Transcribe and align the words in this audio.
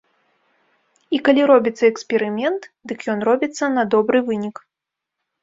І 1.17 1.19
калі 1.27 1.41
робіцца 1.51 1.83
эксперымент, 1.91 2.61
дык 2.93 2.99
ён 3.15 3.19
робіцца 3.29 3.63
на 3.77 3.83
добры 3.97 4.17
вынік. 4.33 4.55